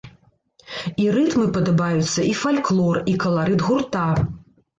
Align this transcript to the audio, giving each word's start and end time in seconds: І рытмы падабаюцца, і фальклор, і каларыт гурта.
І 1.03 1.09
рытмы 1.15 1.45
падабаюцца, 1.57 2.19
і 2.25 2.33
фальклор, 2.41 2.95
і 3.15 3.17
каларыт 3.27 3.61
гурта. 3.69 4.09